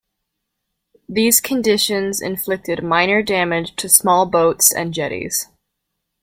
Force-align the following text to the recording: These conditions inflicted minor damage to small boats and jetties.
These 1.07 1.39
conditions 1.41 2.23
inflicted 2.23 2.83
minor 2.83 3.21
damage 3.21 3.75
to 3.75 3.87
small 3.87 4.25
boats 4.25 4.73
and 4.73 4.95
jetties. 4.95 5.47